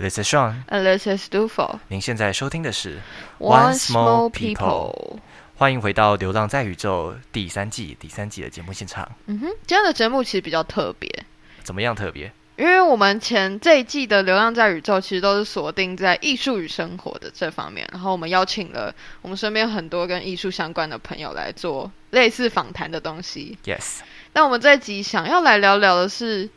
[0.00, 1.78] ，This is Sean，，and this is Dufo。
[1.88, 3.00] 您现在收听的是
[3.38, 5.18] One Small people。
[5.58, 9.06] 欢迎回到《流浪在宇宙》第三季第三季的节目现场。
[9.26, 11.26] 嗯哼，今天的节目其实比较特别，
[11.62, 12.32] 怎么样特别？
[12.56, 23.58] 因为我们前这一季的《流浪在宇宙》其实都是锁定在艺术与生活的这方面，然后我们邀请了我们身边很多跟艺术相关的朋友来做类似访谈的东西。
[23.64, 23.98] Yes，
[24.32, 26.48] 那我们这一集想要来聊聊的是，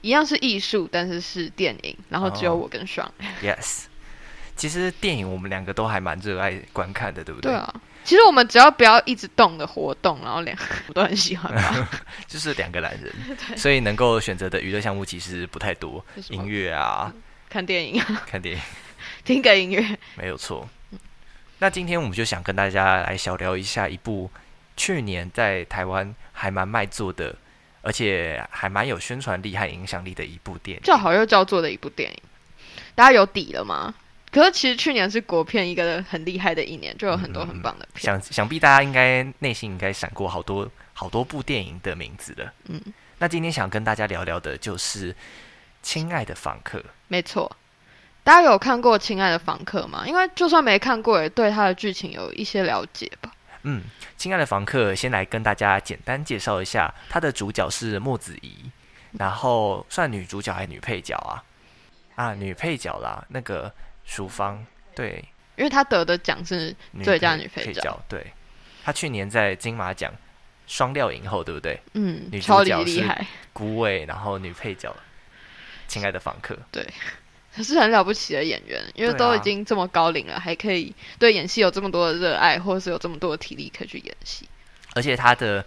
[0.00, 3.12] 一样是艺术，但是是电影，然后只有哦我跟爽。
[3.42, 3.84] Yes，
[4.56, 7.52] 其实电影我们两个都还蛮热爱观看的，对不对？
[7.52, 10.56] 对啊，其实我们只要不要一直动的活动，然后两
[10.88, 11.88] 我都很喜欢吧。
[12.26, 13.12] 就是两个男人，
[13.56, 17.12] 所以能够选择的娱乐项目其实不太多，音乐啊，
[17.48, 18.62] 看电影，看电影
[19.24, 19.98] 听个音乐。
[20.16, 20.68] 没有错。
[21.58, 24.30] 那今天我们就想跟大家来小聊一下一部
[24.78, 27.36] 去年在台湾还蛮卖座的，
[27.82, 30.82] 而且还蛮有宣传力和影响力的一部电影。
[30.82, 32.18] 叫好又叫座的一部电影，
[32.94, 33.94] 大家有底了吗？
[34.32, 38.04] 可是其实去年是国片一个很厉害的一年，就有很多很棒的片。
[38.04, 42.52] 想想必大家应该内心应该闪过好多好多部电影的名字了。
[42.66, 42.80] 嗯，
[43.18, 45.12] 那今天想跟大家聊聊的就是
[45.82, 46.78] 《亲爱的访客》。
[47.08, 47.50] 没错，
[48.22, 50.04] 大家有看过《亲爱的房客》吗？
[50.06, 53.29] 因为就算没看过，也对它的剧情有一些了解吧。
[53.62, 53.82] 嗯，
[54.16, 58.70] 《亲爱的房客》先来跟大家简单介绍一下，它的主角是莫子仪，
[59.18, 61.44] 然后算女主角还是女配角啊？
[62.16, 63.72] 啊，女配角啦，那个
[64.04, 64.64] 淑芳，
[64.94, 65.24] 对，
[65.56, 67.80] 因为她得的奖是女最佳女配角。
[67.80, 68.32] 角，对，
[68.84, 70.12] 她去年在金马奖
[70.66, 71.80] 双料影后，对不对？
[71.94, 74.90] 嗯女，主角是厉害，孤味，然后女配角
[75.86, 76.54] 《亲爱的房客》，
[77.54, 84.48] 可是很了不起的演员，因为都已经这么高龄了，还可以对演戏有这么多的热爱，或者是有这么多的体力可以去演戏。
[84.94, 85.64] 而且他的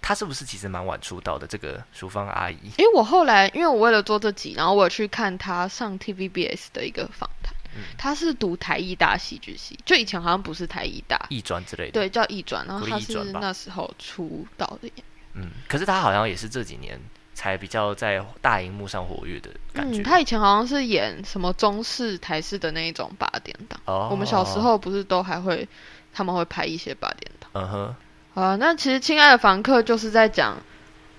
[0.00, 1.46] 他是不是其实蛮晚出道的？
[1.46, 15.04] 这个淑芳阿姨，诶，我后来因为我为了做这集，然后我有去看他上 TVBS 的一个访谈，嗯他是读台艺大戏剧系，就以前好像不是台艺大，艺专之类的，对，叫艺专，然后他是那时候出道的演员。
[15.34, 17.00] 嗯，可是他好像也是这几年
[17.42, 20.00] 才比较在大荧幕上活跃的感觉。
[20.00, 23.80] 嗯，他以前好像是演什么中式、台式的那一种八点档。
[23.86, 25.68] 哦，我们小时，候不是都还会，
[26.14, 27.50] 他们会拍一些八点档。
[27.54, 30.56] 嗯哼，啊，那其实《亲爱的房客》就是在讲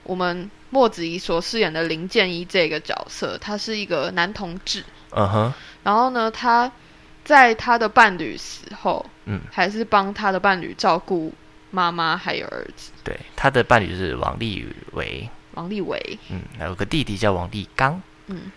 [0.03, 4.81] 我们莫子怡所饰演的林建一这个角色，他是一个男同志，
[5.11, 6.71] 嗯哼，然后呢，他
[7.25, 11.33] 在他的伴侣死后，嗯，还是帮他的伴侣照顾
[11.69, 16.19] 妈妈还有儿子对，他的伴侣是王立维，王立伟。
[16.29, 18.51] 嗯，还有个弟弟叫王立刚，嗯，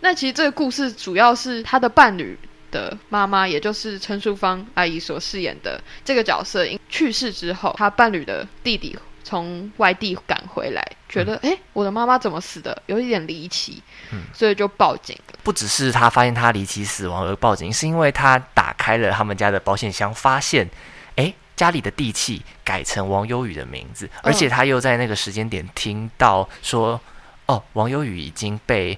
[0.00, 2.38] 那其实这个故事主要是他的伴侣
[2.70, 13.82] 的妈妈，也就是陈淑芳阿姨所饰演的这个角色，因去世之后，他伴侣的弟弟从外地赶回来，觉得哎，我的妈妈怎么死的，有一点离奇，
[14.12, 14.22] 嗯。
[14.32, 15.14] 所以就报警。
[15.28, 15.38] 了。
[15.42, 20.68] 不只是他发现他离奇死亡而报警，是因为他打开了他们家的保险箱，发现，
[21.16, 26.98] 诶，家里的地契改成王优宇的名字，而且他又在那个时间点听到说，
[27.46, 28.96] 哦，王优宇已经被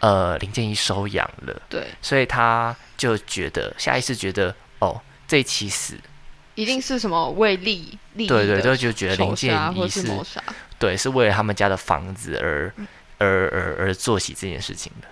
[0.00, 5.96] 呃林建一收养了，对，所以他就觉得下意识觉得，哦，这一起死，
[6.56, 10.04] 一定是什么为利利对对，的就就觉得林建一是。
[10.80, 12.72] 对，是为了他们家的房子而、
[13.18, 15.06] 而而而做起这件事情的。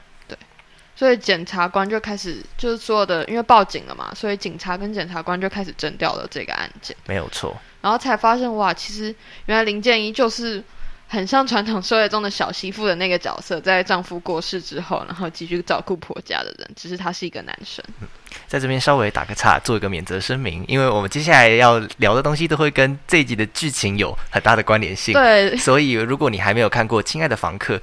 [0.98, 9.14] 所以检察官就开始，就是所有的，因为报警了嘛，所以警察跟检察官就开始侦调了这个案件，没有错，然后才发现哇，其实
[9.46, 10.60] 原来林建一就是
[11.06, 17.84] 很像传统社会中的小媳妇的那个角色，在丈夫过世之后，然后继续照顾婆家的人，只是他是一个男生。
[18.48, 27.76] 在这边稍微打个岔，做一个免责声明，因为我们接下来要聊的东西都会跟这一集的剧情有很大的关联性，对，所以如果你还没有看过《亲爱的房客》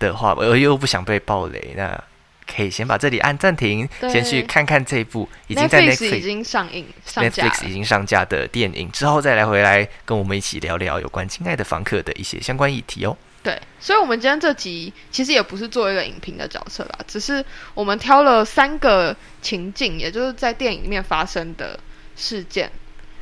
[0.00, 2.02] 的话，我又不想被暴雷，那
[2.46, 7.72] 可以先把这里按暂停，先去看看这部已经在 Netflix 已经上映上架 Netflix 已。
[7.72, 13.14] 经上架的电影，之后再来回来跟我们一起聊聊有关《亲爱的房客》的一些相关议题哦。
[13.42, 17.44] 对，所以，我们今天这集其实也不是做一个影评的角色啦，只是
[17.74, 21.78] 我们挑了三个情境，也就是在电影里面发生的
[22.16, 22.72] 事件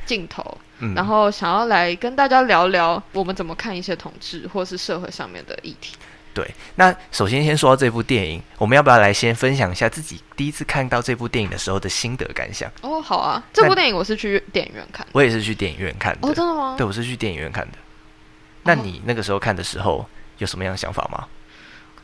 [0.05, 5.95] 镜头，嗯，然后想要来跟大家聊聊我们怎么看一些统治或是社会上面的议题。
[6.35, 6.45] 对，
[6.75, 12.69] 那首先先说到这部电影，我们要不要来先分享一下自己第一次看到这部电影的时候的心得感想？
[12.81, 15.11] 哦，好啊，这部电影我是去电影院看的。
[15.13, 16.75] 我也是去电影院看的，哦，真的吗？
[16.77, 17.77] 对，我是去电影院看的。
[18.63, 20.05] 那你那个时候看的时候
[20.39, 21.25] 有什么样的想法吗？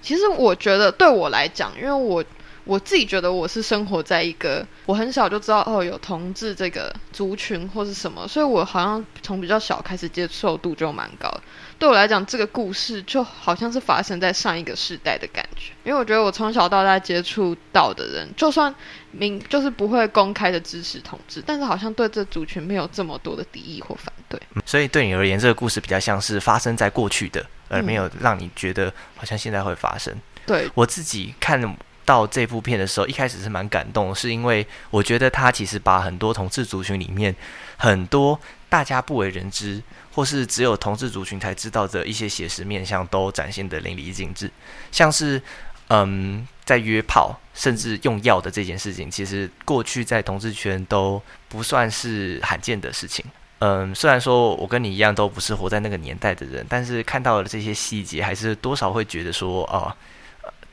[0.01, 2.23] 其实我觉得对我来讲，因为我
[2.63, 11.41] 我自己觉得我是生活在一个我很小就知道哦有同志这个族群或是什么，所以我好像从比较小开始接受度就蛮高的。
[11.79, 18.73] 对我来讲，这个故事就好像是发生在上一个时代的感觉，因为我觉得我从小到大接触到的人，就算
[19.09, 24.39] 明就是不会公开的支持同志，但是好像对这族群没有这么多的敌意或反对。
[24.63, 30.15] 所以对你而言，这个故事比较像是发生在过去的，而没有让你觉得好像现在会发生。
[30.45, 31.59] 对我自己看。
[32.05, 37.35] 到这部片的时候，一开始是蛮感动，是因为我觉得他其实把很多同志族群里面
[37.77, 38.39] 很多
[38.69, 39.81] 大家不为人知，
[40.13, 44.49] 或是只有同志族群才知道的一些写实面相，都展现的淋漓尽致。
[44.91, 45.41] 像是
[45.89, 53.23] 嗯，在约炮甚至用药的这件事情，其实过去在同志圈都不算是罕见的事情。
[53.59, 59.95] 嗯，虽然说我跟你一样都不是活在那个年代的人，但是看到了这些细节，还是多少会觉得说啊。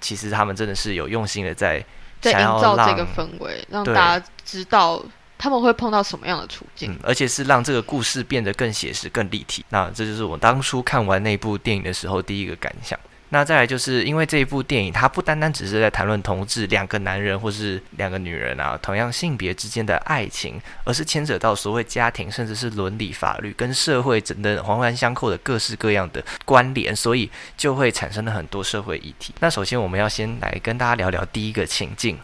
[0.00, 1.84] 其实他们真的是有用心的在
[2.20, 5.04] 在营造这个氛围，让大家知道
[5.36, 9.64] 他们会碰到什么样的处境，而且是让这个故事变得更写实、更立体。
[9.68, 12.98] 那这就是我当初看完那部电影的时候第一个感想。
[13.30, 29.34] 那再来就是因为这一部电影，它不单单只是在谈论同志两个男人或是两个女人啊，同样性别之间的爱情，而是牵扯到所谓家庭，甚至是伦理、法律跟社会整的环环相扣的各式各样的关联，所以就会产生了很多社会议题。
[29.40, 32.18] 那首先我们要先来跟大家聊聊第一个情境。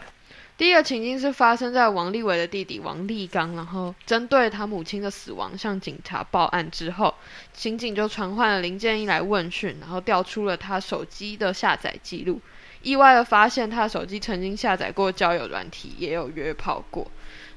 [0.57, 7.13] 第一个情境是发生在王立伟的弟弟王立刚，然后针对他母亲的死亡向警察报案之后，
[7.53, 12.39] 刑警就传唤了林建一来问讯，然后调出了他手机的下载记录，
[12.81, 17.05] 意外的发现他手机曾经下载过交友软体，也有约炮过。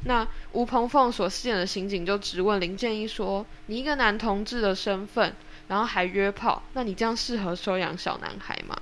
[0.05, 5.33] 那吴鹏凤所饰演的刑警就质问林建一说：“你一个男同志的身份，
[5.69, 8.77] 然后还约炮，那你这样适合收养小男孩吗？”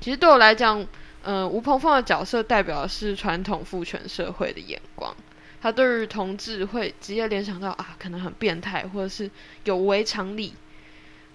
[0.00, 0.86] 其实对我来讲。
[1.30, 5.14] 嗯，吴鹏凤的角色代表的是传统父权社会的眼光，
[5.60, 9.30] 他对于同志会直接联想到啊，可能很变态，或者是
[9.64, 10.54] 有违常理，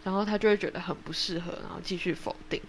[0.04, 2.60] 然后他就会觉得很不适合，然后继续否定。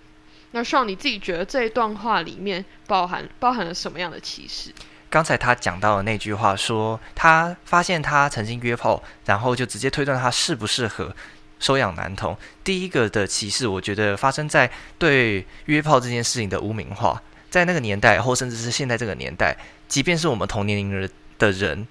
[0.51, 4.71] 那上你自己觉得这一段话里面包含包含了什么样的歧视？
[5.09, 11.17] 刚才他讲到的那句话，说他发现他曾经约炮，然后就直接推断他适不适合。
[11.65, 17.23] 收养男童，第一个的歧视，我觉得发生在对约炮这件事情的污名化。
[17.49, 19.57] 在那个年代，或甚至是现在这个年代，
[19.89, 21.09] 即便是我们同年龄人
[21.39, 21.89] 的人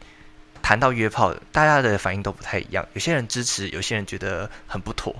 [0.61, 2.87] 谈到约炮，大家的反应都不太一样。
[2.93, 5.15] 有些人支持，有些人觉得很不妥。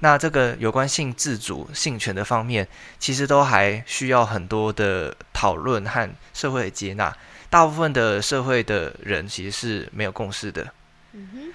[0.00, 2.66] 那这个有关性自主、性权的方面，
[2.98, 7.16] 其实都还需要很多的讨论和社会的接纳。
[7.48, 10.66] 大部分的社会的人其实是没有共识的。
[11.12, 11.52] 嗯哼。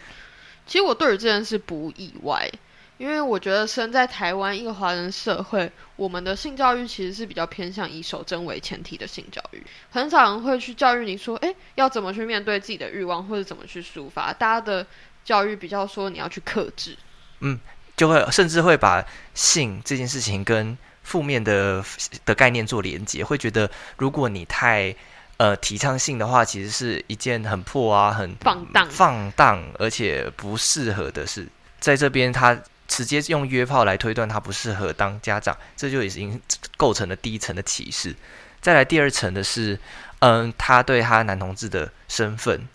[0.66, 2.50] 其实我对于这件事不意外，
[2.98, 9.62] 因为我觉得生在台湾一个华人社会，我们的性教育其实是比较偏向以守贞为前提的性教育，
[9.92, 14.32] 很少人会去教育你说，哎，要怎么去面对自己的欲望，或者怎么去抒发。
[14.32, 14.86] 大家的
[15.26, 16.98] 教育比较说你要去克制，
[17.42, 17.60] 嗯，
[17.98, 21.84] 就会甚至会把性这件事情跟负面的
[22.26, 24.96] 的概念做连接，会觉得如果你太。
[25.44, 31.46] 呃，提倡性的话，其实是一件很破啊、很放荡、放荡，而且不适合的事。
[31.82, 32.58] 在这边，他
[32.88, 36.42] 直接用约炮来推断他不适合当家长，这就已经
[36.78, 38.16] 构成了第一层的歧视。
[38.62, 39.78] 再来第二层的是，
[40.20, 42.66] 嗯，他对他男同志的身份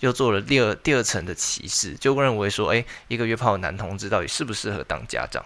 [0.00, 5.44] 又做了第二第二层的歧视，就认为说，哎，一个约炮的男同志到底适不适合当家长？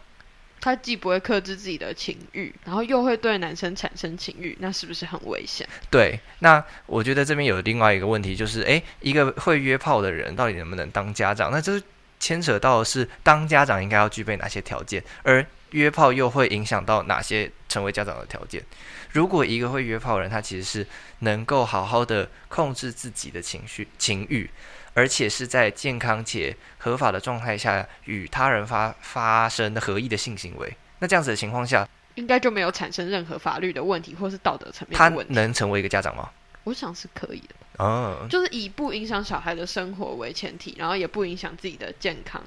[0.62, 5.68] 他既不会克制自己的情欲，然后又会对男生产生情欲，那是不是很危险？
[5.90, 11.50] 对，那我觉得这边有另外一个问题，就是诶，一个会约炮的人到底能不能当家长？
[11.50, 11.82] 那这
[12.20, 18.62] 牵扯到的是当家长应该要具备哪些条件，而约炮又会影响到哪些成为家长的条件？
[19.10, 20.86] 如果一个会约炮的人，他其实是
[21.18, 24.48] 能够好好的控制自己的情绪、情欲。
[24.94, 35.34] 而且是在健康且合法的状态下与他人发发生合意的性行为，那这样子的情况下，应该就没有产生任何法律的问题或是道德层面的问题。
[35.34, 36.28] 他能成为一个家长吗？
[36.64, 37.54] 我想是可以的。
[37.78, 42.40] 哦，就是以不影响小孩的生活为前提，然后也不影响自己的健康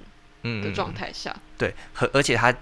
[0.43, 1.35] 的状态下。
[1.57, 2.53] 对，和而且他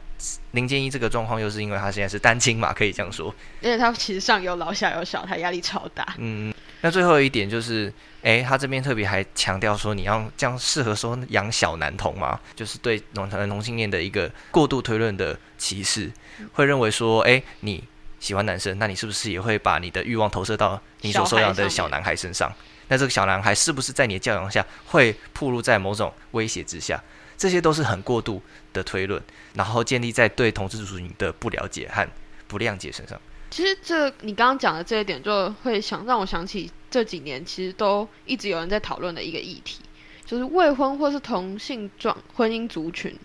[0.52, 3.36] 林建一这个状况又是因为他现在是单亲嘛，可以这样说。
[3.62, 6.16] 而且他其实上有老下有小，他压力超大。
[6.18, 6.54] 嗯。
[6.86, 7.92] 那最后一点就是，
[8.24, 12.38] 哎，他这边特别还强调说，你要这样适合说养小男童吗？
[12.58, 16.12] 就是对农男同性恋的一个过度推论的歧视，
[16.52, 17.82] 会认为说，哎，你
[18.20, 22.54] 喜欢男生，那你是不是也会把你的欲望投射到你所收养的小男孩身上？
[22.90, 27.02] 那这个小男孩是不是在你的教养下会暴露在某种威胁之下？
[27.38, 29.24] 这些都是很过度的推论，
[29.54, 32.06] 然后建立在对同志族群的不了解和
[32.46, 33.18] 不谅解身上。
[33.54, 39.80] 其实这你刚刚讲的这一点，就会想让我想起这几年其实都一直有人在讨论的一个议题，
[40.26, 43.16] 就是未婚或是同性状婚姻族群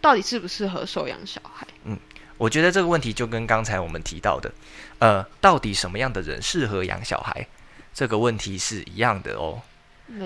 [0.00, 1.66] 到底适不适合收养小孩？
[1.84, 1.98] 嗯，
[2.38, 4.50] 我觉得这个问题就跟刚才我们提到的，
[5.00, 7.46] 呃，到底什么样的人适合养小孩
[7.92, 9.60] 这个问题是一样的哦。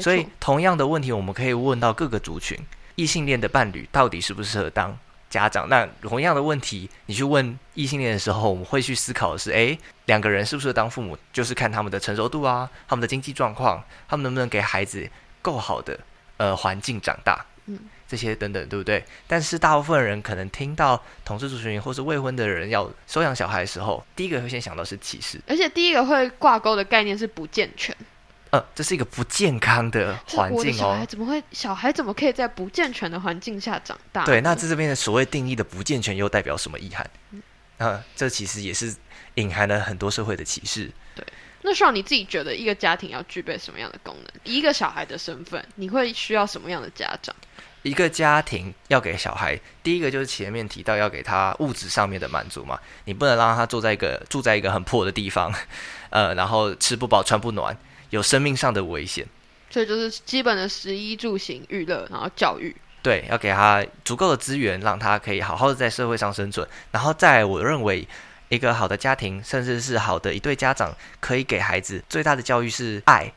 [0.01, 2.57] 所以同样的问题，我们可以问到各个族群，
[2.95, 4.97] 异性恋的伴侣到底适不适合当？
[5.33, 15.09] 家长，那同样的问题，你去问异性恋的时候，我们会去思考的是：诶，两个人是不是当父母，就是看他们的成熟度啊，他们的经济状况，他们能不能给孩子
[15.41, 15.99] 够好的
[16.37, 19.03] 呃环境长大，嗯，这些等等，对不对？
[19.27, 27.97] 但是大部分人可能听到同志族群或是未婚的人要收养小孩的时候，第一个会先想到是歧视，而且第一个会挂钩的概念是不健全。
[28.53, 30.79] 呃，这是一个不健康的环境哦。
[30.79, 31.43] 小孩怎么会？
[31.53, 34.27] 小孩怎么可以在不健全的环境下长大？
[34.27, 37.11] 对，那在这边的所谓定义的不健全，又代表什么意涵？
[37.79, 38.95] 啊，这其实也是
[39.37, 40.93] 隐含了很多社会的歧视。
[41.15, 41.25] 对，
[41.63, 44.27] 那需要你自己觉得一个家庭要具备什么样的功能？
[44.45, 47.35] 一个小孩的身份，你会需要什么样的家长？
[47.81, 55.51] 一个家庭要给小孩，第一个就是前面提到要给他物质上面的满足嘛，你不能让他坐在一个住在一个很破的地方，
[56.11, 57.75] 呃，然后吃不饱穿不暖。
[58.13, 59.27] 有生命上的危险，
[59.71, 66.69] 所以就是基本的食衣住行娱乐，然后教育，对，要给他足够的资源，让他可以好好的在社会上生存。
[66.91, 68.07] 然后，在我认为，
[68.51, 73.33] 一个好的家庭，甚至是好的一对家长，可以给孩子最大的教育是爱，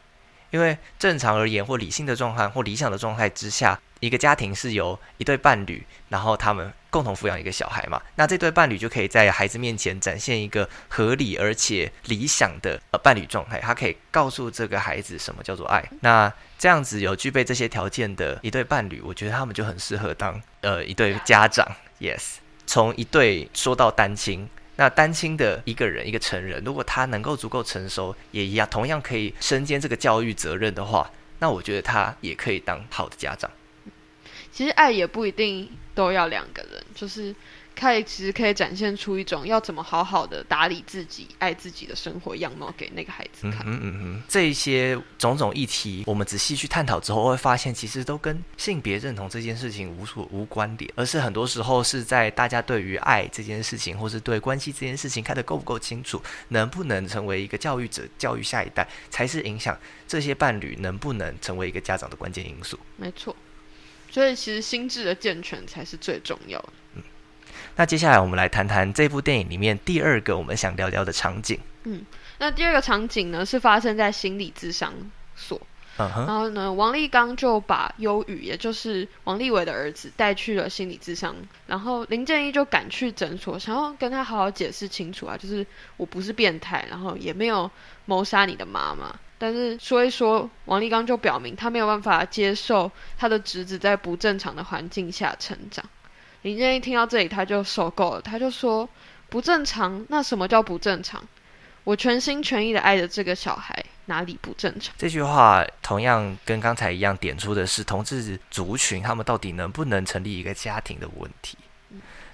[0.51, 3.79] 因为正常而言，或理性的状态，或理想的状态之下。
[4.01, 8.01] 一个家庭是由一对伴侣，然后他们共同抚养一个小孩嘛？
[8.15, 15.83] 那这对伴侣就可以在孩子面前展现一个合理而且理想的呃伴侣状态，他可以告诉这个孩子什么叫做爱。
[15.99, 21.67] 那这样子有具备这些条件的一对伴侣，我觉得他们就很适合当呃一对家长。
[21.99, 22.35] Yes，
[22.65, 24.47] 从一对说到单亲，
[24.77, 33.51] 那单亲的一个人一个成人，如果他能够足够成熟，也一样同样可以身兼这个教育责任的话，那我觉得他也可以当好的家长。
[34.55, 37.35] 其实爱也不一定都要两个人，就是
[37.77, 43.63] 可以其实可以展现出一种要怎么好好的打理自己、爱自己的生活样貌给那个孩子看。
[43.65, 62.79] 嗯嗯嗯，这一些种种议题，我们仔细去探讨之后，会发现其实都跟性别认同这件事情无所无关联，而是很多时候是在大家对于爱这件事情，或是对关系这件事情看得够不够清楚，能不能成为一个教育者，教育下一代，才是影响这些伴侣能不能成为一个家长的关键因素。
[62.95, 63.35] 没错。
[64.09, 66.69] 所以其实心智的健全才是最重要的。
[66.95, 67.03] 嗯，
[67.75, 71.59] 那接下来我们来谈谈这部电影里面第二个我们想聊聊的场景。
[71.83, 72.05] 嗯，
[72.39, 74.93] 那第二个场景呢是发生在心理智商
[75.35, 75.59] 所。
[75.97, 76.25] 嗯哼。
[76.25, 81.35] 然后呢，王立刚就把忧郁，也就是王立伟的儿子带去了心理智商，
[81.67, 87.69] 然后林建一就赶去诊所，想要跟他好好解释清楚啊，就是我不是变态，然后也没有
[88.05, 89.17] 谋杀你的妈妈。
[89.37, 95.83] 但是说一说，王立刚就表明他没有办法接受他的侄子在不正常的环境下成长。
[96.43, 98.87] 林建一听到这里，他就受够了，他就说
[99.29, 100.05] ：“不正常？
[100.09, 101.21] 那什么叫不正常？
[101.83, 111.57] 我全心全意的爱着这个小孩，哪里不正常？”这句话同样跟刚才一样，点出的是同志族群他们到底能不能成立一个家庭的问题。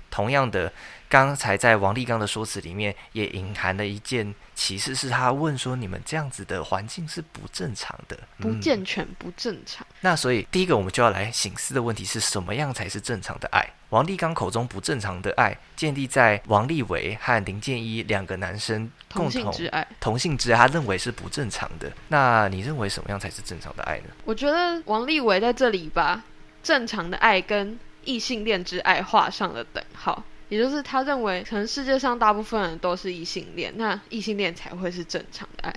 [0.10, 0.72] 同样的。
[1.12, 13.62] 刚才在王立刚的说辞里面，也隐含了一件歧视，是他问说：“你们这样子的环境是不正常的，不健全，不正常。”那所以第一个我们就要来醒思的问题是什么样才是正常的爱？
[13.90, 21.92] 王立刚口中不正常的爱，建立在王立伟和林建一两个男生共同之爱，同性之爱，他认为是不正常的。
[22.08, 24.06] 那你认为什么样才是正常的爱呢？
[24.24, 26.24] 我觉得王立伟在这里把
[26.64, 30.24] 正常的爱跟异性恋之爱画上了等号。
[30.52, 35.74] 也就是他认为，可能世界上大部分人都是异性恋，那异性恋才会是正常的爱。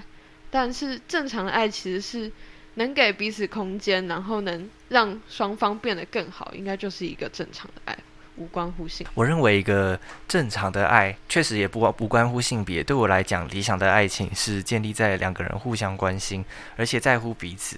[0.51, 2.33] 但是正常的爱其实是
[2.75, 7.97] 能给彼此空间，然后能让双方变得更好，应该就是一个正常的爱，
[8.35, 9.07] 无关乎性。
[9.15, 12.83] 我认为一个正常的爱确实也不不关乎性别。
[12.83, 16.45] 对我来讲，理想的爱情是建立在两个人互相关心，
[16.77, 17.77] 而且在乎彼此，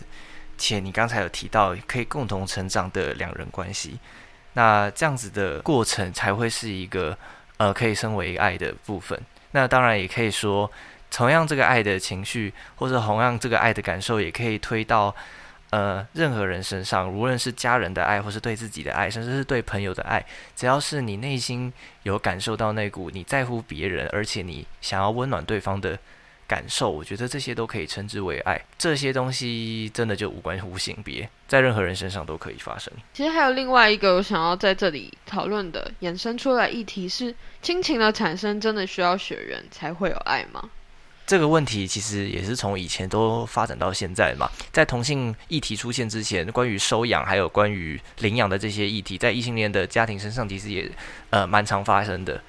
[0.56, 3.98] 且你刚才有提到可以共同成长的两人关系。
[4.56, 7.16] 那这样子的过程才会是一个
[7.58, 9.20] 呃可以称为爱的部分。
[9.50, 10.70] 那当然也可以说，
[11.10, 15.14] 同样这个爱的情绪，或者同样这个爱的感受，也可以推到
[15.70, 20.24] 呃任何人身上，无论是家人的爱，或是对自己的爱，甚至是对朋友的爱。
[20.54, 21.70] 只要是你内心
[22.04, 25.98] 有感受到那股你在乎别人，而且你想要温暖对方的
[26.46, 28.60] 感受，我觉得这些都可以称之为爱。
[28.78, 32.92] 这些东西真的就无关乎性别，在任何人身上都可以发生。
[33.12, 40.70] 其实还有另外一个我想要在这里讨论的衍生出来议题是：亲情的产生真的需要血缘才会有爱吗？
[41.26, 44.48] 这个问题其实也是从以前都发展到现在嘛。
[44.70, 50.88] 在同性议题出现之前，关于收养还有关于领养的这些议题，在异性恋的家庭身上其实也
[51.30, 52.40] 呃蛮常发生的。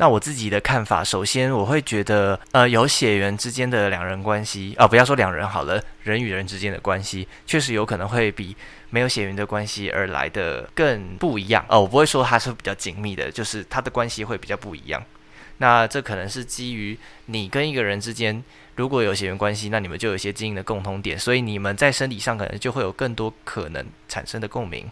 [0.00, 8.56] 那我自己的看法，首先我会觉得，呃，有血缘之间的两人关系啊，不要说两人好了，人与人之间的关系，确实有可能会比
[8.88, 11.82] 没有血缘的关系而来的更不一样哦。
[11.82, 15.04] 我不会说它是比较紧密的，就是它的关系会比较不一样。
[15.58, 18.42] 那这可能是基于你跟一个人之间
[18.76, 24.88] 如果有血缘关系，那你们就有一些基因的共同点，所以你们在生理上可能就会有更多可能产生的共鸣。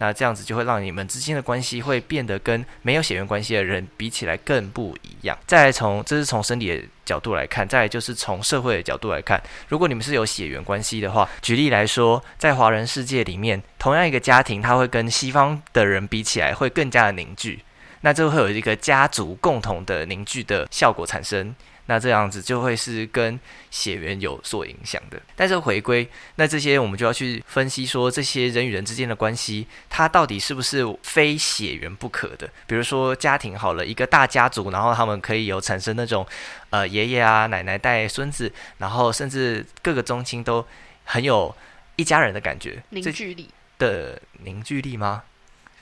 [0.00, 5.38] 那这样子就会让你们之间的关系会变得跟没有血缘关系的人比起来更不一样。
[5.46, 9.38] 再来从这是从生理的角度来看，再来就是从社会的角度来看，
[9.68, 17.62] 如果你们是有血缘关系的话，举例来说，在华人世界里面，同样一个家庭，它会跟西方的人比起来会更加的凝聚。
[18.00, 21.54] 那就会有一个家族共同的凝聚的效果产生，
[21.90, 23.36] 那这样子就会是跟
[23.68, 25.20] 血缘有所影响的。
[25.34, 32.48] 但是回归，那这些我们就要去分析说，这些人与人之间的关系，它到底是不是非血缘不可的？
[32.68, 36.24] 比如说家庭好了，一个大家族，然后他们可以有产生那种
[36.70, 40.64] 呃爷爷啊奶奶带孙子，然后甚至各个宗亲都
[41.04, 41.52] 很有
[41.96, 45.24] 一家人的感觉，凝聚力的凝聚力吗？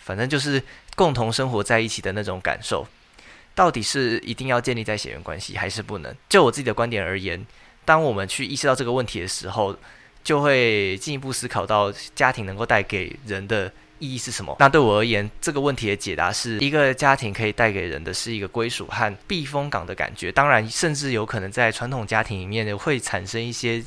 [0.00, 0.62] 反正就是
[0.97, 2.88] 共同生活在一起的那种感受，
[3.59, 6.15] 到底是一定要建立在血缘关系，还是不能？
[6.29, 7.45] 就我自己的观点而言，
[7.85, 9.77] 当我们去意识到这个问题的时候，
[10.23, 13.67] 就会进一步思考到家庭能够带给人的
[13.99, 14.54] 意义是什么。
[14.61, 20.30] 那对我而言，这个问题的解答是一个家庭可以带给人的是一个归属和避风港的感觉。
[20.30, 23.82] 当然，甚至有可能在传统家庭里面，会产生一些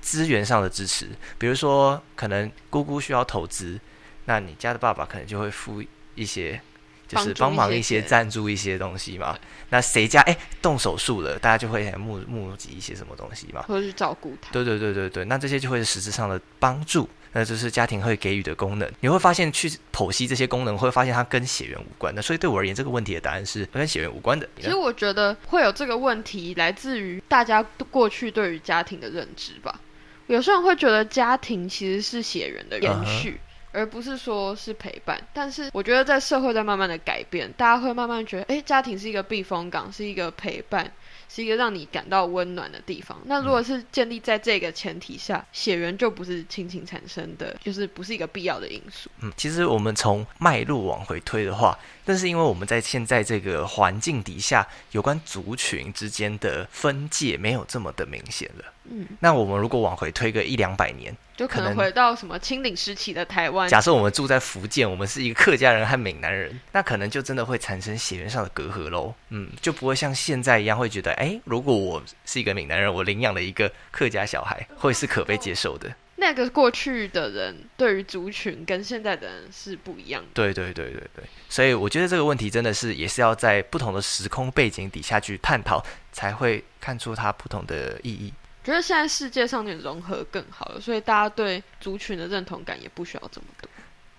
[0.00, 3.80] 资源上的支持，比如说可能姑姑需要投资。
[4.26, 5.82] 那你家的爸爸可能就会付
[6.14, 6.60] 一些，
[7.08, 9.36] 就是帮忙一些赞助一些东西嘛。
[9.70, 14.52] 那谁家哎动手术了，大家就会募募集一些什么东西嘛，或者去照顾他。
[14.52, 18.90] 对对对对对，那这些就会是实质上的帮助，那就是家庭会给予的功能。
[19.00, 22.22] 你会发现去剖析这些功能，会发现它跟血缘无关的。
[22.22, 24.48] 所以对我而言，这个问题的答案是跟血缘无关的。
[24.60, 29.80] 其实我觉得会有这个问题，来自于大家过去对于家庭的认知吧。
[30.28, 33.40] 有些人会觉得家庭其实是血缘的延续。
[33.72, 40.90] 而不是说是陪伴，但是我觉得在社会在慢慢的改变，大家会慢慢觉得，哎，家庭是一个避风港，是一个陪伴。
[41.30, 43.20] 是一个让你感到温暖的地方。
[43.26, 49.10] 那如果是建立在这个前提下，血缘就不是亲情产生的，就是不是一个必要的因素。
[49.20, 58.64] 嗯，其实我们从脉络往回推的话，但是因为我们在现在这个环境底下，有关族群之间的分界没有这么的明显了。
[58.84, 63.68] 嗯，那我们如果往回推个一两百年，就可能回到什么清领时期的台湾。
[63.68, 69.14] 假设我们住在福建，我们是一个客家人和闽南人，那可能就真的会产生血缘上的隔阂喽。
[69.28, 71.12] 嗯，就不会像现在一样会觉得。
[71.12, 75.94] 哎，如果我是一个闽南人，我领养了一个客家小孩，会是可被接受的。
[76.16, 80.28] 那个过去的人对于族群跟现在的人是不一样的。
[80.34, 88.34] 对对对对对，所以我觉得这个问题真的是也是要在不同的时空背景底下去探讨，才会看出它不同的意义。
[88.68, 93.70] 觉得现在世界上的融合更好了，所以大家对族群的认同感也不需要这么多。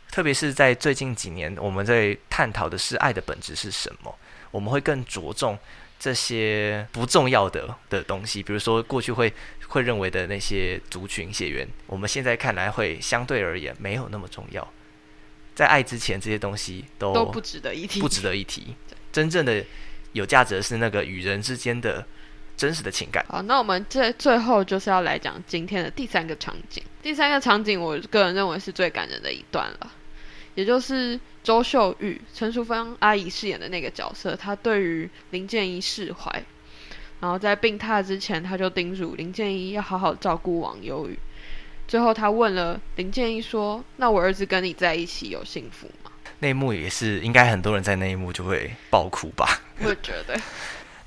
[0.09, 4.15] 特别是在最近几年，我们在探讨的是爱的本质是什么，
[4.49, 5.57] 我们会更着重。
[5.99, 9.31] 这些不重要的的东西，比如说过去会
[9.67, 14.65] 会认为的那些族群血缘，我们现在看来会相对而言没有那么重要。
[15.53, 18.73] 在爱之前，这些东西都都不值得一提，不值得一提。
[19.11, 19.63] 真正的
[20.13, 22.07] 有价值的是那个与人之间的
[22.59, 23.25] 真实的情感。
[23.29, 26.83] 好，那我们这最后就是要来讲今天的第三个场景。
[27.01, 29.91] 第三个场景，我个人认为是最感人的一段了。
[30.55, 36.43] 也就是周秀玉、陈淑芳阿姨饰演的那个角色，她对于林建一释怀，
[37.21, 41.17] 然后在病榻之前，她就叮嘱林建一要好好照顾王忧郁。
[41.87, 49.61] 最后，她问了林建一说：“那我儿子跟你在一起有幸福吗？”那一幕也是，应该很多人在那一幕就会爆哭吧？
[49.79, 50.37] 我觉得。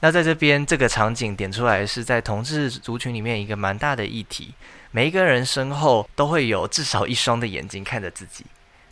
[0.04, 4.52] 那在这边这个场景点出来，是在同志族群里面一个蛮大的议题。
[4.90, 8.44] 每一个人身后都会有至少一双的眼睛看着自己。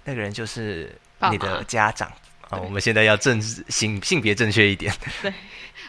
[0.04, 0.96] 那个人就是
[1.32, 2.08] 你的家长
[2.48, 2.56] 啊！
[2.58, 4.94] 我们现在要正性性别正确一点。
[5.20, 5.34] 对，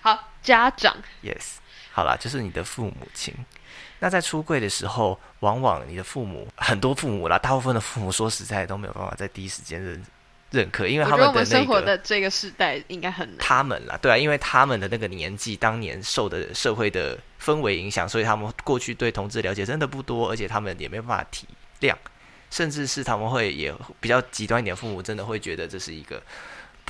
[0.02, 0.98] 好，家长。
[1.22, 1.58] Yes，
[1.92, 3.32] 好啦，就是你的父母亲。
[4.00, 10.04] 那在出柜的时候，往往你的父母，很多父母啦，大部分的父母，说实在都没有办法在第一时间认
[10.52, 13.38] 认可，因为他们的那个生活的这个时代应该很难。
[13.40, 21.48] 他们啦，对啊，因为他们的那个年纪，当年受的社会的氛围影响，所以他们过去对同志了解真的不多，而且他们也没办法体
[21.80, 21.96] 谅，
[22.50, 26.22] 甚至是他们会也比较极端一点，父母真的会觉得这是一个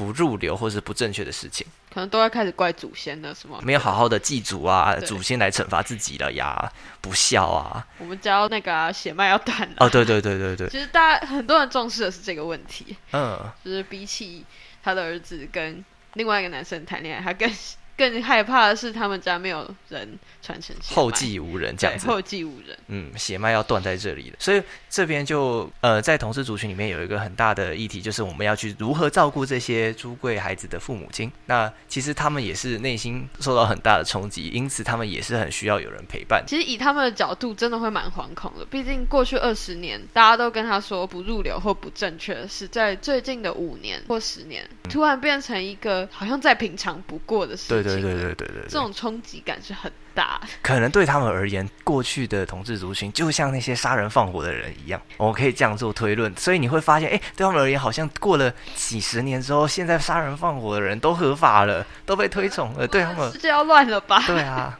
[0.01, 3.59] 不入流或是不正确的事情，可能都要开始怪祖先了，是吗？
[3.61, 9.75] 没有好好的祭祖啊，祖先来惩罚自己了呀，不孝啊，我们家要那个、啊、血脉要断了。
[9.77, 14.43] 哦，对对对对对，其实大家很多人重视的是这个问题，嗯，就是比起
[14.81, 17.47] 他的儿子跟另外一个男生谈恋爱，他更
[17.97, 22.77] 更害怕的是他们家没有人传承血脉后继无人这样子，后继无人。
[22.87, 31.31] 嗯，血脉要断在这里了，所以这边就呃，在同事族群里面有一个很大的议题，就是我们要去如何照顾这些朱贵孩子的父母亲。
[31.45, 36.43] 那其实他们也是内心受到很大的冲击，因此他们也是很需要有人陪伴。
[36.47, 38.65] 其实以他们的角度，真的会蛮惶恐的。
[38.65, 47.80] 毕竟过去二十年，大家都跟他说不入流或不正确是，在最近的五年或十年，突然变成一个好像再平常不过的事情。
[47.83, 50.47] 对对对对对对对，这种冲击感是很大的。
[50.61, 56.33] 可能对他们而言，过去的统治族群就像那些杀人放火的人一样，我可以这样做推论。
[56.35, 64.23] 所以你会发现，哎，对他们而言，好像过了几十年之后，现在杀人放火的人都合法了，都被推崇了，对他们世界要乱了吧？
[64.27, 64.79] 对啊，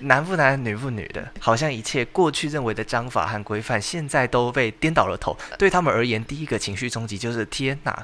[0.00, 5.36] 男不男女不女的，好像一切过去认为的章法和规范，现在都被颠倒了头。
[5.58, 8.02] 对他们而言，第一个情绪冲击就是天哪，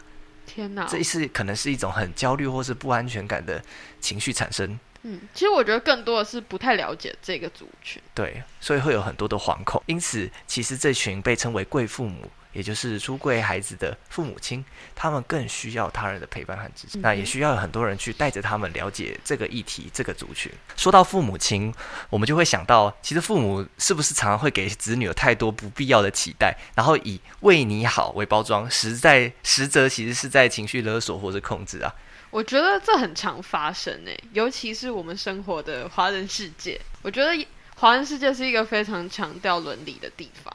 [0.49, 0.87] 天哪！
[0.87, 3.63] 这是可能是一种很焦虑或是不安全感的
[4.01, 4.81] 情绪产生。
[5.03, 8.03] 嗯，其实我觉得更多的是不太了解这个族群。
[8.15, 9.81] 对，所以会有很多的惶恐。
[9.87, 16.99] 因此，其实这群被称为贵父母，也就是出柜孩子的父母亲，他们更需要他人的陪伴和支持。
[16.99, 20.51] 嗯那也需要有很多人去带着他们了解这个议题、这个族群。
[20.77, 21.73] 说到父母亲，
[22.11, 31.95] 我们就会想到，其实父母是不是常常会给子女有太多不必要的期待，然后以为你好为包装，实在实则其实是在情绪勒索或者控制啊。
[32.31, 36.79] 我觉得这很常发生诶，尤其是我们生活的华人世界。
[37.01, 40.53] 我觉得华人世界是一个非常强调伦理的地方，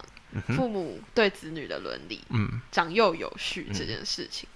[0.55, 2.61] 父母对子女的伦理、嗯。
[2.71, 3.73] 长幼有序嗯。
[3.73, 4.47] 这件事情，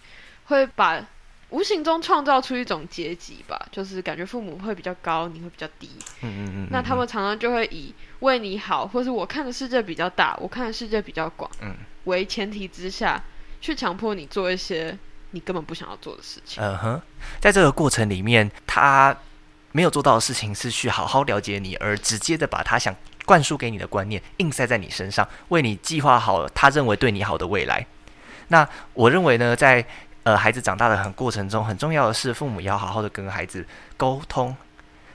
[0.46, 1.06] 会把
[1.50, 5.90] 无形中创造出一种阶级吧，就是感觉父母会比较高，你会比较低。
[6.22, 11.74] 嗯嗯嗯，那他们常常就会以为你好，或是我看的世界比较大，我看的世界比较广嗯。
[12.04, 13.22] 为前提之下，
[13.62, 14.98] 去强迫你做一些
[15.32, 16.62] 你根本不想要做的事情。
[16.62, 17.02] 嗯哼，
[17.40, 19.18] 在这个过程里面，他
[19.72, 22.94] 没有做到的事情是去好好了解你，而直接的把他想
[23.28, 27.86] 灌输给你的观念硬塞在你身上，为你计划好他认为对你好的未来。
[28.48, 29.86] 那我认为呢，在
[30.24, 34.56] 呃孩子长大的很过程中，很重要的是父母也要好好的跟孩子沟通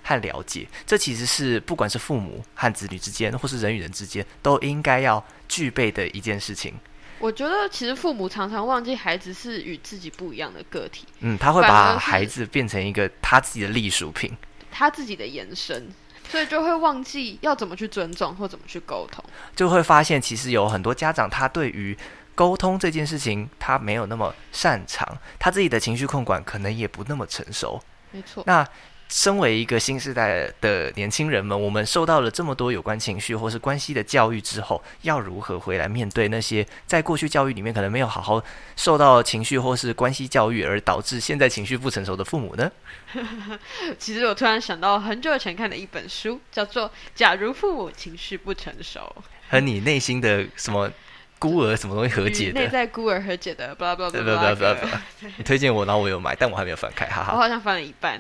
[0.03, 6.75] 和了解，这其实是不管是父母和子女之间，或是人与人之间，都应该要具备的一件事情。
[7.19, 14.37] 我觉得其实父母常常忘记孩子是与自己不一样的个体，嗯，他会把孩子变成一个他自己的隶属品。
[14.73, 15.87] 他自己的延伸，
[16.33, 19.23] 所以就会忘记要怎么去尊重或怎么去沟通。
[19.55, 21.95] 就会发现，其实有很多家长他对于
[22.35, 25.07] 沟通这件事情，他没有那么擅长，
[25.39, 27.79] 他自己的情绪控管可能也不那么成熟。
[28.13, 28.67] 没错，那
[29.13, 38.43] 身为一个新时代的年轻人们，我们受到了这么多有关情绪或是关系的教育之后，要如何回来面对那些在过去教育里面可能没有好好
[38.75, 42.73] 受到情绪或是关系教育，而导致现在情绪不成熟的父母呢？
[43.99, 49.15] 其实我突然想到很久以前看的一本书，叫做《假如父母情绪不成熟
[49.51, 50.91] 和你内心的什么
[51.39, 52.69] 孤儿什么东西和解的内？
[52.69, 57.33] 在孤儿和解的》，blah blah 不 blah 不 blah 不不不，你推荐我，然后我有买，但我还没有翻开，哈哈。
[57.35, 58.19] 我好像翻了一半。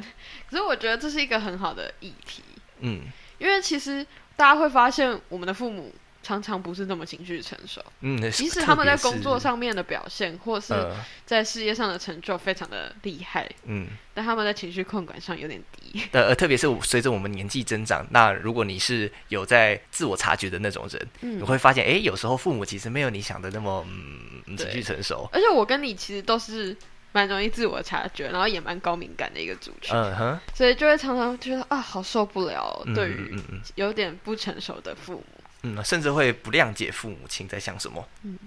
[0.53, 2.43] 可是我觉得这是一个很好的议题，
[2.81, 3.01] 嗯。
[3.39, 10.95] 因为其实大家会发现，我们的父母常常不是那么情绪成熟，嗯，即使他们在工作上，面的表现，或是呃。
[11.25, 16.03] 在事业上的成就非常的厉害，嗯，但他们在情绪控管上有点低。
[16.13, 21.39] 呃呃，特别是随着我们年纪增长，那如果你是有在自我察觉的那种人，嗯。
[21.39, 23.85] 你嗯，会发现，哎，有时候父母其实没有你想的那么
[24.47, 25.29] 嗯情绪成熟。
[25.33, 26.77] 而且我跟你其实都是
[27.13, 33.39] 蛮容易自我察觉，然后也蛮高敏感的一个族群，嗯哼，所以就会常常觉得啊，好受不了对于
[33.75, 35.25] 有点不成熟的父母。
[35.63, 38.09] 嗯，甚至会不谅解父母亲在想什么。
[38.23, 38.39] 嗯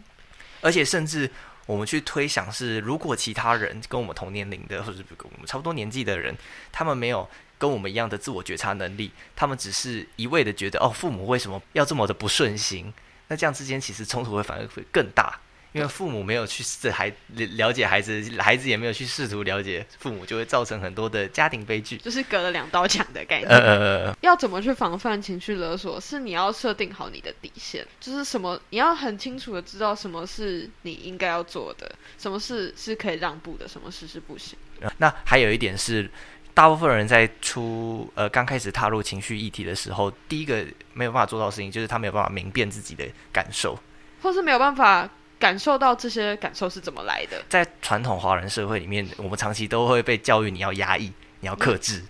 [0.61, 1.29] 而且甚至
[1.67, 6.35] 我们去推想是，如果其他人跟我们同年龄的，或者是跟我们差不多年纪的人，
[6.71, 12.91] 他们没有跟我们一样的自我觉察能力，他们只是一味的觉得哦，父母为什么要这么的不顺心？
[13.27, 15.39] 那这样之间其实冲突会反而会更大，
[15.75, 21.97] 因为父母没有去试孩了解孩子，孩子也没有去试图了解父母，就会造成很多的家庭悲剧。
[21.97, 24.15] 就是隔了两道墙的概念。
[24.21, 25.99] 要怎么去防范情绪勒索？
[25.99, 34.57] 是你要设定好你的底线，就是什么你要很清楚的知道什么是你应该要做的，什么事是可以让步的，什么事是不行。
[34.99, 36.09] 那还有一点是。
[36.53, 43.77] 大部分人在出呃刚开始踏入情绪议题的时候，第一个没有办法做到的事情，就是他没有办法明辨自己的感受，
[44.21, 45.09] 或是没有办法
[45.39, 47.43] 感受到这些感受是怎么来的。
[47.49, 52.03] 在传统华人社会里面，我们长期都会被教育你要压抑，你要克制，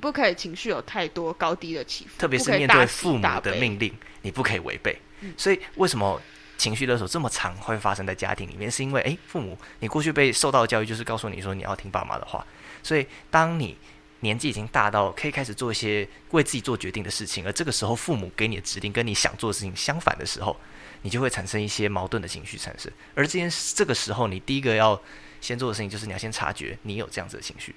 [0.00, 4.98] 不可以情绪有太多高低的起伏，特别是面对父母的命令，你不可以违背。
[5.36, 6.20] 所以为什么
[6.56, 8.70] 情绪勒索这么常会发生在家庭里面？
[8.70, 12.44] 是因为诶，父母你过去被受到的教育就是告诉你说你要听爸妈的话。
[12.82, 13.76] 所以，当你
[14.20, 20.58] 年纪已经大到可以开始做一些为自己做决定的事情，而这个时候父母给你的指令跟你想做的事情相反的时候，
[21.02, 22.90] 你就会产生一些矛盾的情绪产生。
[23.14, 25.00] 而这件这个时候，你第一个要
[25.40, 27.74] 先做的事情就是你要先察觉你有这样子的情绪，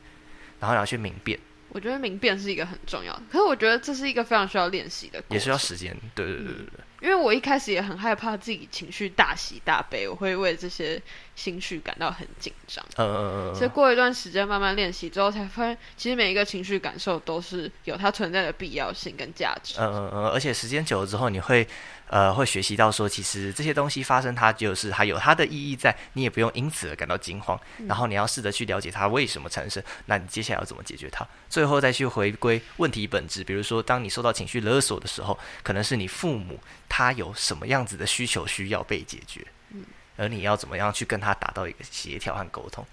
[0.59, 1.39] 然后你要去明辨。
[1.69, 5.95] 我觉得明辨是一个很重要的，可是我觉得这是一个非常需要练习的，也需要时间。
[6.13, 6.79] 对对对对对。
[7.01, 11.01] 因为我一开始也很害怕自己情绪大喜大悲，我会为这些
[11.35, 12.85] 情绪感到很紧张。
[12.97, 13.55] 嗯嗯嗯。
[13.55, 19.73] 所以过一段时间慢慢练习之后，才发现其实每一个情绪感受都是有它存在的必要性跟价值。
[19.79, 20.29] 嗯嗯嗯。
[20.29, 21.67] 而且时间久了之后，你会
[22.13, 27.59] 呃会学习到说，其实这些东西发生，它就是还有它的意义在，你也不用因此而感到惊慌。
[27.87, 31.27] 然后你要试着去了解它为什么产生，那你接下来要怎么解决它？
[31.49, 33.43] 最后再去回归问题本质。
[33.43, 36.59] 比如说，当你受到情绪勒索的时候，可能是你父母。
[36.87, 39.43] 他有什么样子的需求需要被解决？
[39.71, 39.83] 嗯，
[40.15, 42.85] 而你要怎么样去跟他达到一个协调和沟通？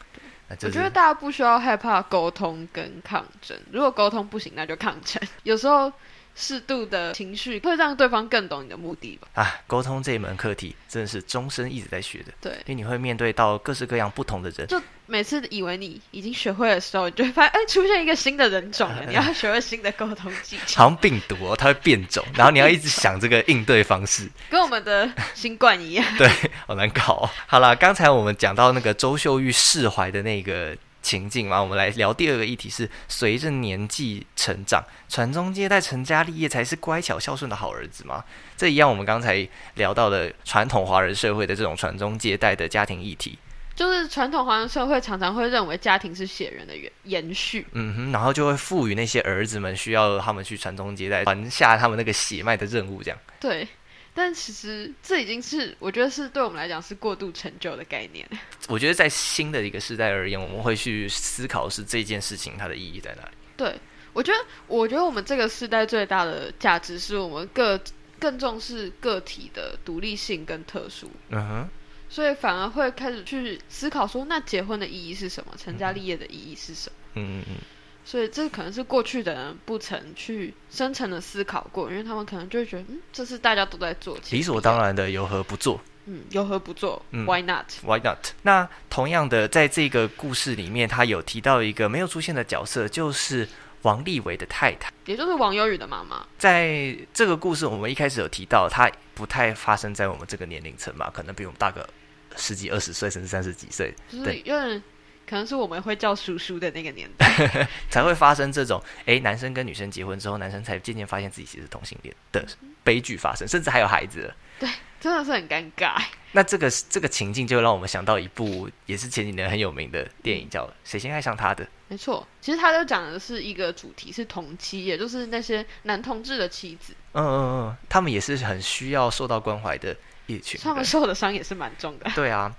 [0.49, 5.23] 我觉得大家不需要害怕沟通跟抗争，如果沟通不行，那就抗争。
[5.43, 5.93] 有时候。
[6.41, 9.29] 适度的情绪会让对方更懂你的目的吧。
[9.35, 12.33] 啊，沟通这一门课题真的是终身一直在学的。
[12.41, 14.67] 对，因为你会面对到各式各样不同的人。
[14.67, 19.05] 就每次以为你已经学会的时候，你就会发现，哎，出现一个新的人种了。
[19.07, 20.83] 你要学会新的沟通技巧。
[20.83, 24.27] 好像病毒哦，它会变种，然后你要一直想这个应对方式。
[24.49, 26.07] 跟我们的新冠一样。
[26.17, 26.27] 对，
[26.67, 27.13] 好难搞。
[27.15, 30.77] 哦好了，刚才我们讲到那个周秀玉释怀的那个。
[31.03, 38.25] 情境嘛，我们来聊第二个议题是：随着年纪成长，传宗接代、成家立业才是乖巧孝顺的好儿子吗？
[38.57, 43.39] 这一样，我们刚才聊到的传统华人社会的这种传宗接代的家庭议题，
[43.75, 53.67] 就是传统华人社会常常会认为家庭是血缘的延延续，嗯哼，然后就会赋予那些儿子们需要他们去传宗接代、传下他们那个血脉的任务，这样对。
[54.15, 58.29] 但其实这已经是我觉得是对我们来讲是过度成就的概念。
[58.69, 63.31] 我觉得在新的一个时代而言，我们会去思考是这件事情它的意义在哪里。
[63.57, 63.79] 对，
[64.13, 67.81] 我觉得我觉得我们这个时代最大的价值是我们各
[68.19, 71.11] 更重视个体的独立性跟特殊。
[71.29, 71.69] 嗯哼。
[72.13, 75.55] 所以反而会开始去思考说，那结婚的意义是什么？
[75.57, 76.97] 成家立业的意义是什么？
[77.15, 77.55] 嗯嗯嗯。
[78.05, 85.81] 所以这可能是过去的人不曾去深层的思考过，因为他们可能就会觉得，嗯，这是大家都在做，理所当然的，有何不做？
[86.07, 88.19] 嗯，有何不做嗯？Why not？Why not？
[88.43, 93.47] 那同样的，在这个故事里面，他有提到一个没有出现的角色，就是
[93.83, 96.27] 王立伟的太太，也就是王优宇的妈妈。
[96.39, 101.89] 在这个故事，我们一开始有提到，他不太发生在我们这个年龄层嘛，可能比我们大个
[102.35, 104.83] 十几、二十岁，甚至三十几岁，对，有点。
[105.31, 112.45] 可能是我们会叫叔叔的那个年代， 才会发生这种哎，男生跟女生结婚之后，男生才渐渐发现自己其实是同性恋的
[112.83, 114.35] 悲剧发生，甚至还有孩子。
[114.59, 114.69] 对，
[115.01, 116.03] 真的是很尴尬。
[116.33, 121.65] 那这个这个情境就让我们想到一部也是前几年很有名的电影，叫《谁先爱上他的》。
[121.87, 126.93] 没错，其实他就讲的是一个主题是同妻，也就是那些男同志的妻子。
[127.13, 132.11] 嗯嗯嗯，他们也是很需要受到关怀的一群，他们受的伤也是蛮重的。
[132.17, 132.53] 对啊。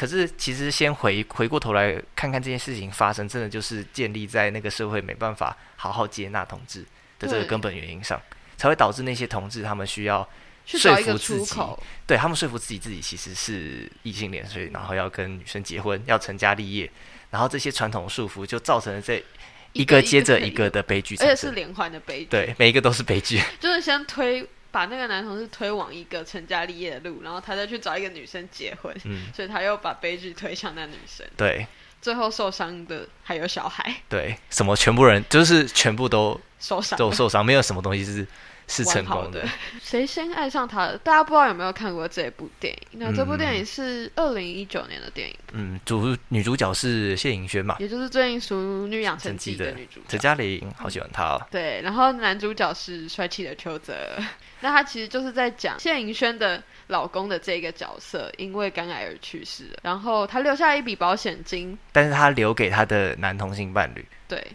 [0.00, 6.82] 可是，其实先回回过头来看看这件事情发生，真的就是建立在那个社会没办法好好接纳同志
[7.18, 8.18] 的这个根本原因上，
[8.56, 10.26] 才会导致那些同志他们需要
[10.64, 11.60] 说服自己，
[12.06, 16.90] 对他们说服自己自己其实是异性恋，所以然后要跟女生结婚，要成家立业，
[17.28, 19.22] 然后这些传统束缚就造成了这
[19.74, 24.48] 一个接着一个的悲剧，而且是连环的悲剧，对，每一个都是悲剧，就是先推。
[24.70, 28.94] 把那个男同事推往一个成家立业的路，然后他再去找一个女生结婚，
[29.34, 31.26] 所以他又把悲剧推向那女生。
[31.36, 31.66] 对，
[32.00, 33.94] 最后受伤的还有小孩。
[34.08, 38.26] 对，什么全部人就是全部都受伤，都受伤，没有什么东西是
[38.70, 39.44] 是成功的。
[39.82, 40.92] 谁先 爱上他？
[41.02, 43.00] 大家不知道有没有看过这部电影？
[43.00, 45.36] 那这部电影是二零一九年的电影。
[45.52, 47.76] 嗯，主女主角是谢盈萱嘛？
[47.80, 50.00] 也就是最近《熟女养成记》的女主。
[50.08, 51.42] 陈嘉玲，好喜欢她哦。
[51.50, 53.94] 对，然后男主角是帅气的邱泽。
[54.62, 64.06] 那他其实就是在讲谢盈萱的老公的这个角色，因为肝癌而去世了，然后他留下一笔保险金，但是他留给他的男同性伴侣。
[64.28, 64.46] 对。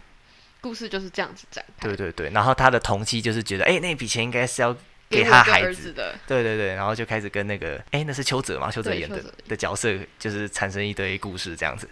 [0.66, 1.86] 故事就是这样子展开。
[1.86, 4.76] 对对对，然后他的同期就是觉得，哎，那笔钱应该是要
[5.08, 6.16] 给他孩子的。
[6.26, 8.68] 对对对，然后就开始跟那个，哎，那是邱泽嘛？
[8.68, 11.88] 邱泽演的的角色，就是产生一堆故事这样子。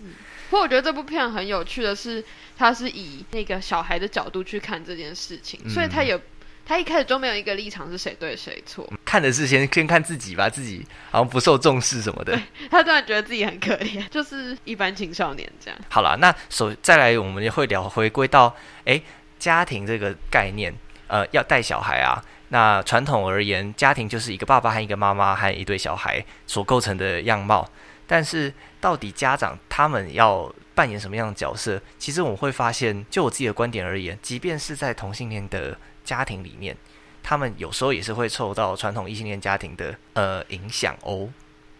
[0.50, 2.24] 不过我觉得这部片很有趣的是，
[2.58, 6.20] 他是以那个小孩的角度去看这件事情，所以他也。
[6.66, 12.40] 他一开始就没有一个立场是谁对谁错，看的是先先看自己吧，自己好像不受重视什么的。
[12.70, 15.78] 他突然觉得自己很可怜， 就是一般青少年这样。
[15.90, 19.00] 好了，那首再来，我们也会聊回归到哎
[19.38, 20.74] 家庭这个概念，
[21.06, 22.24] 呃，要带小孩啊。
[22.48, 27.68] 那传统而言，家庭就是一个爸爸和一个妈妈和一对小孩所构成的样貌。
[28.06, 31.80] 但是到底家长他们要扮演什么样的角色？
[31.98, 35.76] 其实我们会发现，就我自己的观点而言，即便是在同性恋的。
[36.04, 36.76] 家庭里面，
[37.22, 41.28] 他们有时候也是会受到传统异性恋家庭的呃影响哦。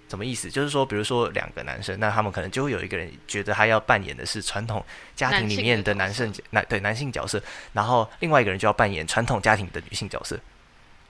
[0.07, 0.51] 什么意思？
[0.51, 4.85] 就是说，比如说两个男生，那他们可能就会有一个人觉得他要扮演的是传统
[5.17, 10.39] 家庭里面的男生男对男性角色，然后另外一个人就要扮演传统家庭的女性角色。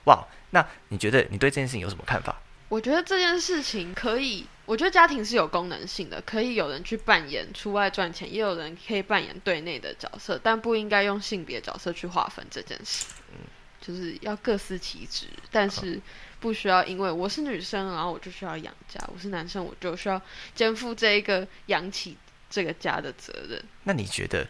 [0.05, 2.35] 哇，那你觉得你对这件事情有什么看法？
[2.69, 13.05] 我觉得这件事情可以，我觉得家庭是有功能性的，可以有人去扮演出外赚钱，也有人可以扮演对内的角色，但不应该用性别角色去划分这件事。
[13.31, 13.39] 嗯，
[13.79, 16.01] 就是要各司其职，但是
[16.39, 20.19] 不需要因为我是女生，然后我就需要养家；我是男生，我就需要
[20.55, 22.17] 肩负这一个养起
[22.49, 23.63] 这个家的责任。
[23.83, 24.47] 那你觉得？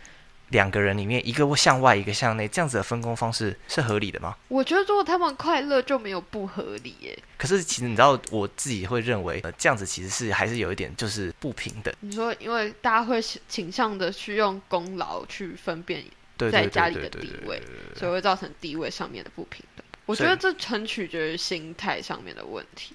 [0.49, 4.36] 两个人里面，一个向外，一个向内，这样子的分工方式是合理的吗？
[4.47, 7.17] 我觉得如果他们快乐，就没有不合理耶。
[7.38, 11.93] 可是其实你知道，我自己会认为，呃，这样子其实是还是有一点就是不平等。
[11.99, 16.03] 你说，因为大家会倾向的去用功劳去分辨
[16.38, 17.62] 在家里的地位，
[17.95, 19.86] 所以会造成地位上面的不平等。
[20.05, 22.93] 我觉得这很取决于心态上面的问题。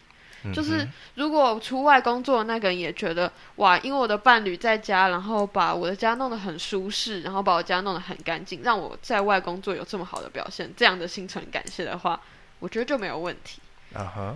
[0.55, 12.21] 就是如果出外工作的那个人也觉得哇，因为我的伴侣在家，然后把我的家弄得很舒适，然后把我家弄得很干净，让我在外工作有这么好的表现，这样的心存感谢的话，
[12.59, 13.61] 我觉得就没有问题。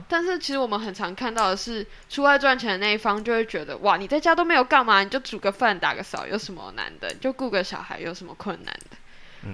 [0.08, 7.14] 但是其实我们很常看到的是，出外赚钱的那一方就会觉得哇，你在家都没有干嘛，你就煮个饭、打个扫，有什么难的？
[7.14, 8.93] 就顾个小孩，有什么困难的？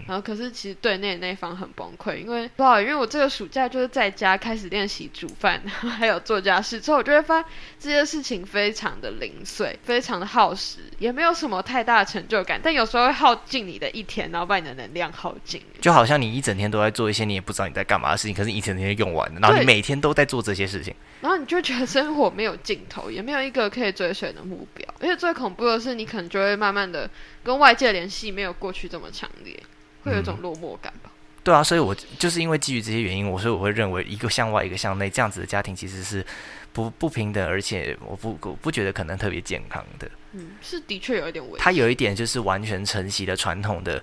[0.06, 12.60] 然后，可是其实对内那一方很崩溃，因为不好，因为我这个暑假就是在家开始练习煮饭，然 后还有做家事之后，我就会发现这些事情非常的零碎，非常的耗时，也没有什么太大的成就感。
[12.62, 15.60] 但有时候会耗尽你的一天，然后把你的能量耗尽。
[15.80, 24.86] 就好像你一整天都在做一些你也不知道你在干嘛的事情，可是一整天用完了，然后你每天都在做这些事情，然后你就觉得生活没有尽头，也没有一个可以追随的目标。
[25.00, 27.08] 而且最恐怖的是，你可能就会慢慢的
[27.42, 29.58] 跟外界联系没有过去这么强烈。
[30.02, 31.10] 会有一种落寞感吧？
[31.42, 36.24] 对啊，所以我就是因为基于这些原因，我所以我会认为一个向外，一个向内，这样子的家庭其实是
[36.72, 40.10] 不不平等，而且我不我不觉得可能特别健康的。
[40.32, 41.58] 嗯，是的确有一点危。
[41.58, 44.02] 它有一点就是完全承袭了传统的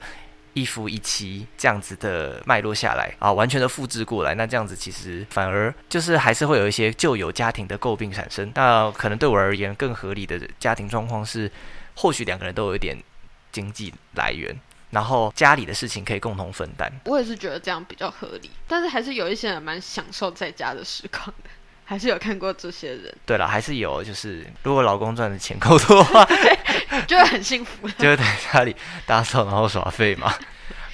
[0.54, 4.34] 一夫一妻这样子的脉络下来啊，完全的复制过来。
[4.34, 8.52] 那这样子其实反而就是还是会有一些旧有家庭的诟病产生。
[8.56, 11.52] 那可能对我而言，更合理的家庭状况是，
[11.96, 12.98] 或许两个人都有一点
[13.52, 14.60] 经济来源。
[14.89, 18.50] 然后家里的事情可以共同分担，我也是觉得这样比较合理。
[18.67, 21.50] 但是还是有一些人蛮享受在家的时光的，
[21.84, 23.13] 还是有看过这些人。
[23.26, 26.28] 对了，还是有，就是如果老公赚的钱够多的话，
[27.06, 30.34] 就会很幸福， 就会在家里打扫然后耍废嘛。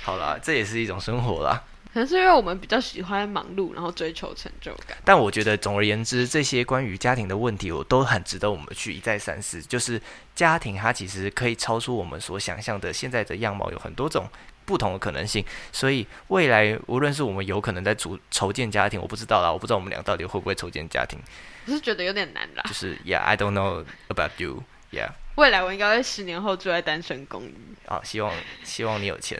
[0.03, 1.61] 好了，这也是一种生活啦。
[1.93, 4.97] 可能是因为我们比较喜欢忙碌，然后追求成就感。
[5.05, 9.61] 但我觉得，总而言之，这些关于家庭的问题，我都很值得我们去一再三思。
[9.61, 10.01] 就是
[10.33, 14.27] 家庭，它其实可以超出我们所想象的现在的样貌，有很多种
[14.65, 15.45] 不同的可能性。
[15.71, 21.19] 所以未来，无论是我们有可能在组筹建家庭，我不知道啦，我不知道我们俩到底会不会筹建家庭。
[21.67, 22.63] 我 是觉得有点难啦。
[22.65, 24.63] 就是 Yeah，I don't know about you.
[24.91, 27.53] Yeah，未来我应该会十年后住在单身公寓。
[27.85, 29.39] 啊，希望希望你有钱。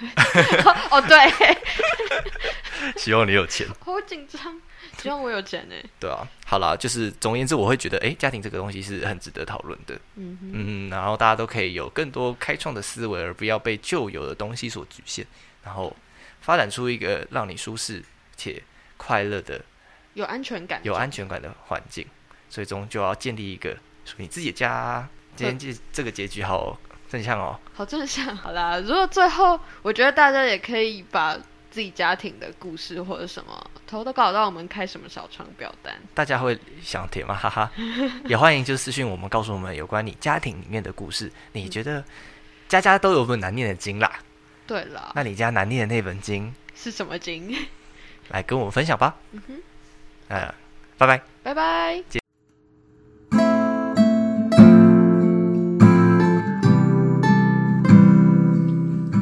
[0.90, 1.16] 哦，对，
[2.96, 3.66] 希望你有钱。
[3.80, 4.60] 好紧张，
[4.98, 5.74] 希望我有钱呢。
[5.98, 9.94] 对啊，好了，就是总而言之，我会觉得，哎，家庭这个东西是很值得讨论的。
[10.16, 15.26] 嗯嗯，然后大家都可以有更多开创的思维，而不要被旧有的东西所局限，
[15.62, 15.94] 然后
[16.40, 18.02] 发展出一个让你舒适
[18.36, 18.62] 且
[18.96, 19.62] 快乐的、
[20.14, 22.06] 有安全感、有安全感的环境。
[22.48, 25.08] 最终就要建立一个属于你自己的家。
[25.36, 26.78] 今天这这个结局好。
[27.10, 28.34] 正向哦，好正向。
[28.36, 31.36] 好啦，如果最后我觉得大家也可以把
[31.70, 37.34] 自己家庭的故事或者什么，投都搞到我们开什么小窗表单，大家会想填吗？
[37.34, 37.70] 哈哈，
[38.26, 41.30] 也欢迎就私信我们，告诉我们有关你家庭里面的故事。
[41.52, 42.02] 你觉得
[42.68, 44.12] 家家都有本难念的经啦？
[44.66, 47.56] 对了，那你家难念的那本经是什么经？
[48.28, 49.16] 来跟我们分享吧。
[49.32, 49.60] 嗯哼，
[50.28, 50.54] 呃，
[50.96, 52.19] 拜拜，拜拜。